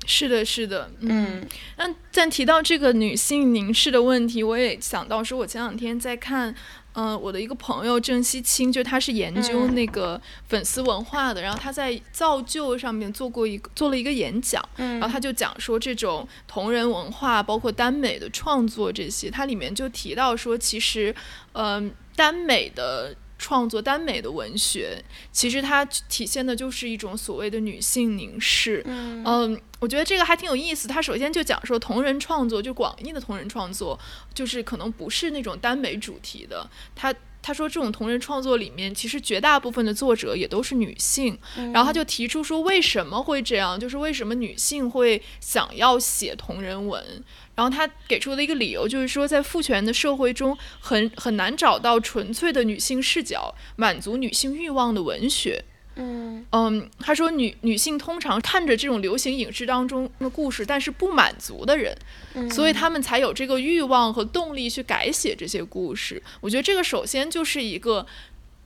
[0.05, 1.47] 是的，是的，嗯。
[1.77, 6.53] 那但提到这个女性凝视的问题，我也想到说，我前两天在看。
[6.93, 21.13] 嗯，我的一个朋友郑西青，就他是研究那个粉丝文化的，然后他在造就上面做过一个做了一个演讲，然后他就讲说这种同人文化，包括耽美的创作这些，它里面就提到说，其实，
[21.53, 23.15] 嗯，耽美的。
[23.43, 25.03] 创作耽美的文学，
[25.33, 28.81] 其实它体现的就是一种所谓的女性凝视。
[28.85, 30.87] 嗯，我觉得这个还挺有意思。
[30.87, 33.99] 它首先就讲说，同人创作就广义的同人创作，
[34.33, 36.65] 就是可能不是那种耽美主题的。
[36.95, 41.37] 他他说，这种同人创作里面，其实绝大部分的作者也都是女性。
[41.73, 43.77] 然后他就提出说，为什么会这样？
[43.77, 47.03] 就是为什么女性会想要写同人文？
[47.53, 55.65] 然后他给出的一个理由就是说，在父权的社会中，很很难找到纯粹的女性视角满足女性欲望的文学。
[55.95, 61.95] 嗯嗯，他说女女性通常看着这种流行影视当中的故事，但是不满足的人，
[62.49, 66.21] 所以他们才有这个欲望和动力去改写这些故事。
[66.41, 68.05] 我觉得这个首先就是一个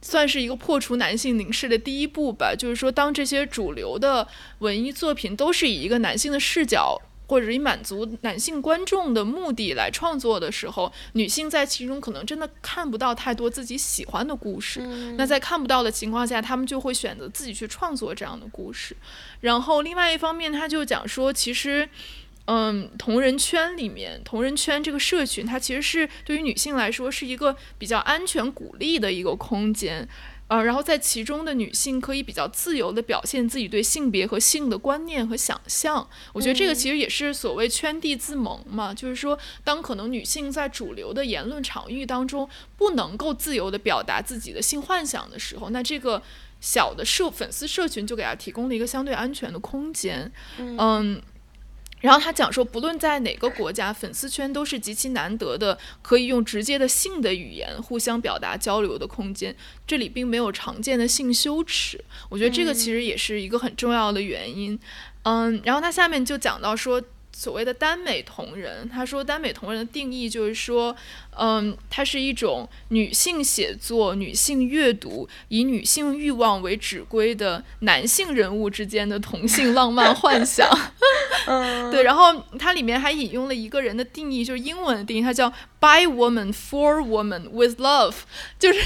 [0.01, 2.55] 算是一个破除男性凝视的第一步吧。
[2.57, 4.27] 就是说，当这些主流的
[4.59, 7.01] 文艺作品都是以一个男性的视角。
[7.27, 14.79] 或者以满足男性观众的目的来创作的时候，女性在其中可能真的看不到太多自己喜欢的故事。
[15.17, 18.95] 那在看不到的情况下，他们就会选择自己去创作这样的故事。
[19.41, 21.87] 然后另外一方面，他就讲说，其实，
[22.45, 30.07] 嗯，同人圈里面，同人圈这个社群，它其实是对于女性来说是一个比较安全、鼓励的一个空间。
[30.47, 36.07] 呃，然后在其中的女性可以比较自由地表现自己对性别和性的观念和想象。
[36.31, 46.21] 我觉得这个其实也是所谓圈地自萌嘛，就是说，当可能女性在主流的言论场域当中不能够自由地表达自己的性幻想的时候，那这个
[46.61, 51.21] 小的社粉丝社群就给她提供了一个相对安全的空间，嗯。
[51.99, 59.55] 然后他讲说，不论在哪个国家，粉丝圈都是极其难得的，可以用直接的性的语言互相表达交流的空间。
[59.85, 64.79] 这里并没有常见的性羞耻，我觉得这个其实也是一个很重要的原因。
[65.23, 67.01] 嗯，然后他下面就讲到说。
[67.33, 70.95] 所谓的耽美同人，他说耽美同人的定义就是说，
[71.39, 80.67] 嗯，它是一种女性写作、女性阅读，以女性欲望为指归的男性人物之间的同性浪漫幻想。
[81.47, 82.03] 嗯，对。
[82.03, 88.15] 然后它里面还引用了一个人的定义，就是英文的定义，它叫 by woman for woman with love，
[88.59, 88.81] 就是，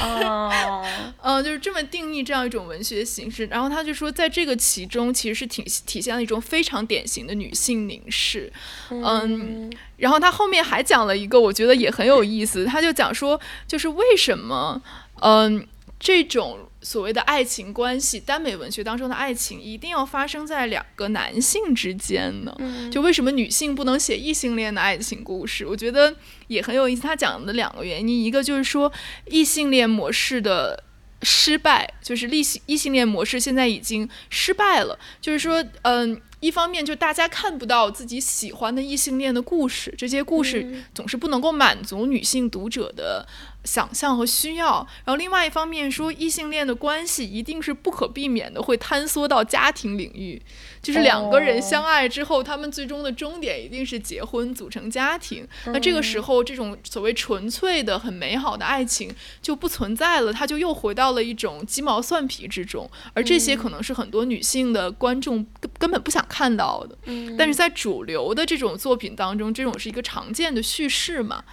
[1.22, 3.46] 嗯， 就是这么定义这样一种文学形式。
[3.48, 8.52] 然后他就说，在这个其中，其实是挺体现了一种非常典型的女性凝视。
[8.90, 9.72] 嗯，
[10.02, 12.66] 然后他后面还讲了一个，我觉得也很有意思。
[12.66, 14.82] 他就讲说，就是为什么，
[15.22, 15.64] 嗯，
[16.00, 22.58] 这种所谓的爱情关系，耽美文学当中的爱情，一定要发生在两个男性之间呢？
[22.92, 25.68] 就为什么女性不能写异性恋的爱情故事？
[25.68, 26.16] 我觉得
[26.48, 27.04] 也很有意思。
[27.04, 28.92] 他讲的两个原因，一个就是说
[29.28, 30.84] 异性恋模式的
[31.22, 34.98] 失败，就是异性异性恋模式现在已经失败了。
[35.22, 36.20] 就是说，嗯。
[36.42, 43.26] 一方面，就大家看不到自己喜欢的异性恋的故事，这些故事总是不能够满足女性读者的。
[43.64, 50.42] 想象和需要，然后另外一方面说，异性恋的关系一定是不可避免的会坍缩到家庭领域，
[50.82, 55.48] 就是两个人相爱之后，他们最终的终点一定是结婚组成家庭。
[55.68, 62.90] 那这个时候，这种所谓纯粹的、很美好的爱情就不存在了，它就又回到了一种鸡毛蒜皮之中。
[63.14, 66.98] 而这些可能是很多女性的观众根根本不想看到的。
[67.38, 71.44] 但是在主流的这种作品当中，这种是一个常见的叙事嘛？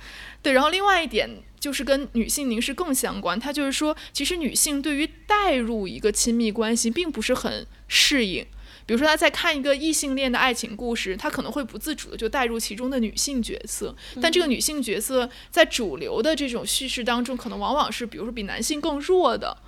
[0.41, 1.29] 对，然后另外一点。
[1.59, 8.47] 就是跟女性凝视更相关，它就是说，其实女性对于带入一个亲密关系并不是很适应。
[8.87, 19.59] 比如说，她在看一个异性恋的爱情故事，她可能会不自主的就带入其中的女性角色，但这个女性角色在主流的这种叙事当中，可能往往是比如说比男性更弱的，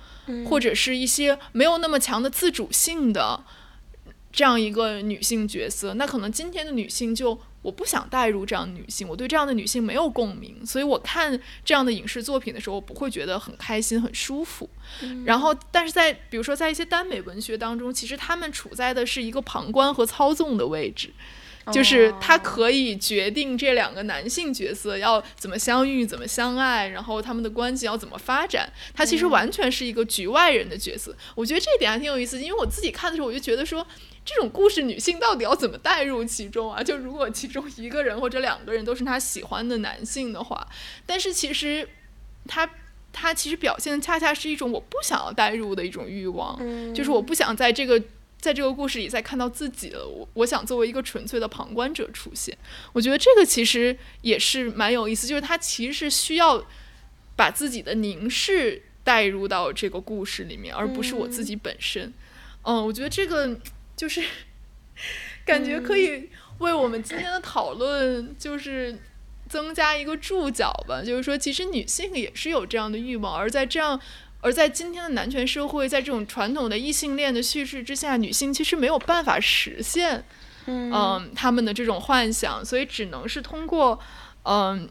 [0.49, 3.43] 或者是一些没有那么强的自主性的
[4.31, 5.93] 这样一个女性角色。
[5.95, 7.39] 那可能今天的女性就。
[7.63, 14.67] 我不想带入这样的女性，我对这样的女性没有共鸣，所以我看这样的影视作品的时候，我不会觉得很开心、很舒服。
[15.25, 21.13] 然后，但是在比如说在一些耽美文学当中，其实他们处在的是一个旁观和操纵的位置，
[21.71, 28.67] 就是他可以决定这两个男性角色要怎么相遇、怎么相爱，然后他们的关系要怎么发展。
[28.95, 31.15] 他其实完全是一个局外人的角色。
[31.35, 33.85] 我觉得这一点还挺有意思，因为我自己看的时候，我就觉得说。
[34.23, 36.83] 这种故事，女性到底要怎么带入其中啊？
[36.83, 40.67] 就如果其中一个人或者两个人都是她喜欢的男性的话，
[41.07, 41.89] 但是其实，
[42.47, 42.69] 他
[43.11, 46.55] 他其实表现的恰恰是一种我不想要带入的一种欲望，
[46.93, 47.99] 就是我不想在这个
[48.39, 52.55] 在这个故事里再看到自己了，我我想作为一个纯粹的旁观者出现。
[52.93, 56.63] 我觉得这个其实也是蛮有意思，就是他其实是需要
[57.35, 62.13] 把自己的凝视带入到这个故事里面，而不是我自己本身。
[62.61, 63.59] 嗯，我觉得这个。
[64.01, 64.19] 就是
[65.45, 66.27] 感觉可以
[66.57, 68.97] 为我们今天的讨论就是
[69.47, 71.03] 增加一个注脚吧。
[71.03, 74.01] 就是说，其实女性也是有这样的欲望，而在这样
[74.39, 80.23] 而在今天的男权社会，在这种传统的异性恋的叙事之下，女性其实没有办法实现
[80.65, 81.31] 嗯。
[81.35, 83.99] 他们的这种幻想，所以只能是通过
[84.45, 84.89] 嗯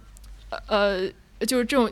[0.69, 1.09] 呃
[1.49, 1.91] 就是这种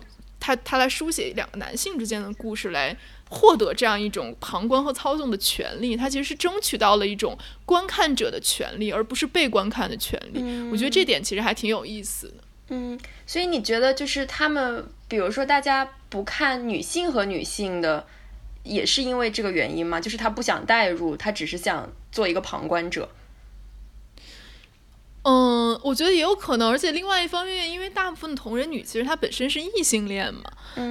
[0.49, 2.97] 他他来书写两个男性之间的故事来。
[3.31, 7.37] 获得这样一种旁观和操纵的权利，他其实是争取到了一种
[7.67, 10.41] 观看者的权利，而不是被观看的权利。
[10.73, 12.35] 我觉得这点其实还挺有意思的。
[12.69, 18.07] 嗯，所以你觉得就是他们，比如说大家不看女性和女性的，
[18.63, 20.01] 也是因为这个原因吗？
[20.01, 23.11] 就是他不想代入，他只是想做一个旁观者。
[25.23, 30.43] 嗯，我觉得也有可能，而且另外一方面，因为大部分同人女其实她本身是异性恋嘛，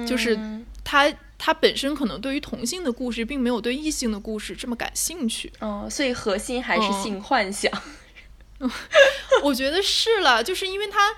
[0.06, 0.38] 就是
[0.84, 1.12] 她。
[1.40, 5.52] 她本身可能对于同性的故事，并没有对异性的故事这么感兴趣。
[5.60, 7.70] 嗯，所以核心还是性幻想。
[9.44, 11.14] 我觉得是了，就是因为他。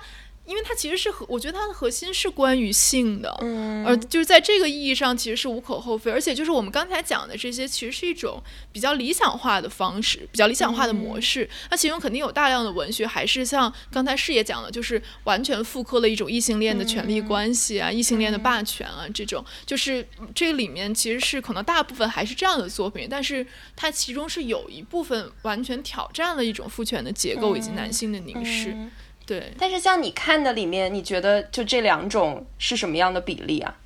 [0.51, 6.11] 因为它其实是核，我觉得它的核心是关于性的，嗯，而就是在这个意义上，其实是无可厚非。
[6.11, 8.43] 而且就是我们刚才讲的这些，其实是一种
[8.73, 11.49] 比较理想化的方式，比较理想化的模式。
[11.69, 28.75] 那其中肯定有大量的文学，还是像刚才视野讲的，就是完全复刻了一种异性恋的权利关系啊，异性恋的霸权啊，这种就是这里面其实是可能大部分还是这样的作品，但是它其中是有一部分完全挑战了一种父权的结构以及男性的凝视。
[29.31, 33.77] 对，但是像你看的里面，你觉得就这两种是什么样的比例啊？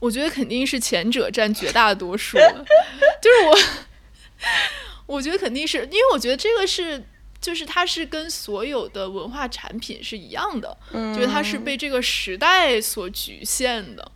[0.00, 2.36] 我觉得肯定是前者占绝大多数，
[3.22, 7.04] 就是我，我觉得肯定是因为我觉得这个是，
[7.40, 10.76] 就是它是跟所有的文化产品是一样的，
[11.14, 14.10] 就是它是被这个时代所局限的。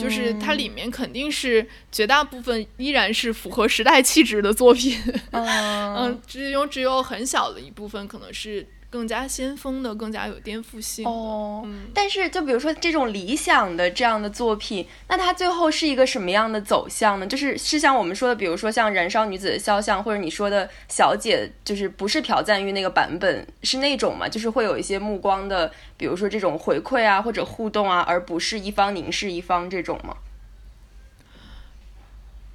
[0.00, 4.96] 就是它里面肯定是绝大部分依然是符合时代气质的作品，
[5.32, 8.64] 嗯， 只有只有很小的一部分可能是。
[8.88, 11.66] 更加先锋的，更加有颠覆性哦。
[11.92, 17.26] 但是，就比如说这种理想的这样的作品，那它最后是一个什么样的走向呢？
[17.26, 24.28] 就是是像我们说的，比如说像《燃烧女子的肖像》，或者你说的小姐，就是不是朴赞玉那个版本，是那种嘛？
[24.28, 30.16] 就是会有一些目光的，比如说这种回馈啊，或者互动啊，而不是一方凝视一方这种吗？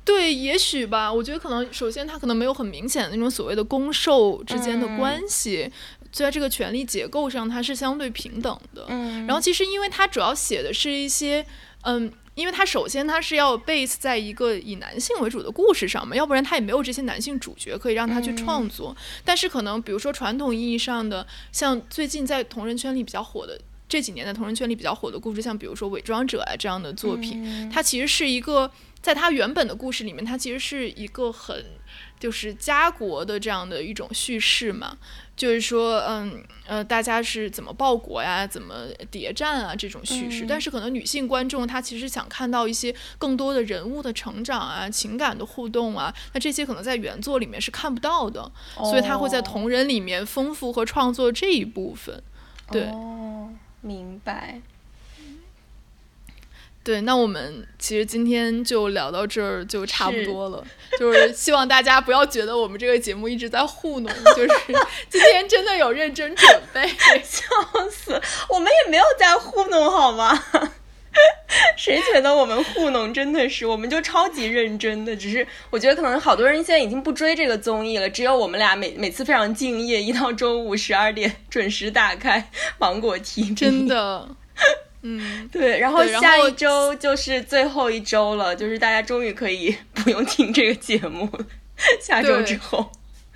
[0.04, 1.14] 对，也许吧。
[1.14, 5.72] 我觉得可能，首先它可能没有很明显的那种所谓的攻受之间的关系。
[6.12, 8.86] 在这个权力结构上，它是相对平等的。
[8.90, 11.46] 嗯，然后其实因为它主要写的是一些，
[11.84, 18.96] 嗯，因为它首先它是要 base 在一个以男性为主的故事上嘛，要不然它也没有这些男性主角可以让他去创作。
[19.24, 31.66] 但是可能比如说传统意义上的，像最近在同人圈里比较火的这几年在同人圈里比较火的故事，像比如说《伪装者》啊这样的作品，它其实是一个在它原本的故事里面，它其实是一个很
[32.22, 34.98] 就是家国的这样的一种叙事嘛。
[35.34, 52.22] 就是说，嗯呃，大家是怎么报国呀，怎么谍战啊这种叙事，但是可能女性观众她其实想看到一些更多的人物的成长啊，情感的互动啊，那这些可能在原作里面是看不到的，所以她会在同人里面丰富和创作这一部分。
[52.70, 52.88] 对，
[53.82, 54.62] 明白。
[56.84, 60.66] 对，那我们其实今天就聊到这儿就差不多了，
[60.98, 64.50] 就是希望大家不要觉得我们这个节目一直在糊弄，就是
[65.08, 66.88] 今天真的有认真准备，
[67.24, 67.46] 笑
[67.92, 68.20] 死，
[68.50, 70.44] 我们也没有在糊弄好吗？
[71.78, 73.14] 谁觉得我们糊弄？
[73.14, 84.30] 真的是，我们就超级认真的，只是我觉得可能好多人现在已经不追这个综艺了，只有我们俩每每次非常敬业，一到周五十二点准时打开芒果 TV，真的。
[85.04, 91.46] 嗯，对，然后下一周就是最后一周了，就是大家终于可以 不用听这个节目了。
[92.00, 92.92] 下周之后，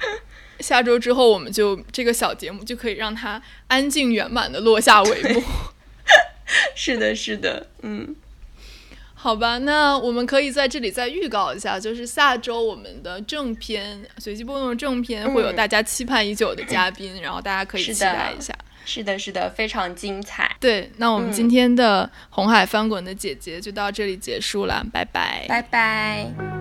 [0.60, 5.44] 下周之后我们就这个小节目就可以让它安静圆满的落下帷幕。
[6.76, 8.16] 是的，是的，嗯，
[9.16, 18.54] 好吧，那我们可以在这里再预告一下，就是下周我们的正片随机波动正片会有大家期盼已久的嘉宾，然后大家可以期待一下。
[18.86, 20.56] 是的，是的，非常精彩。
[20.60, 26.55] 对，那我们今天的红海翻滚的姐姐就到这里结束了，拜拜，拜拜。